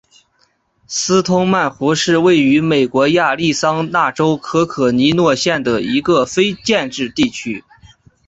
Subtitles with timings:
[0.87, 7.63] 斯通曼湖是位于美国亚利桑那州可可尼诺县的一个非建制地区。